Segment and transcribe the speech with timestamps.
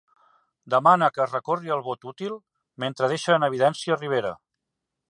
[0.73, 2.35] Demana que es recorri al "vot útil"
[2.87, 4.35] mentre deixa en evidència Rivera.